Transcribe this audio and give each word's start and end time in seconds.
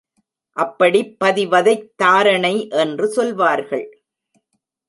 அப்படிப் 0.57 1.19
பதி 1.19 1.47
வதைத் 1.47 1.91
தாரணை 2.03 2.67
என்று 2.69 3.07
சொல்வார்கள். 3.07 4.03